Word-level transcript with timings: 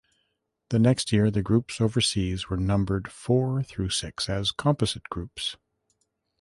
The 0.71 0.79
next 0.79 1.11
year 1.11 1.29
the 1.29 1.43
groups 1.43 1.79
overseas 1.79 2.49
were 2.49 2.57
numbered 2.57 3.11
four 3.11 3.61
through 3.61 3.89
six 3.89 4.27
as 4.29 4.51
"composite" 4.51 5.03
groups. 5.11 5.57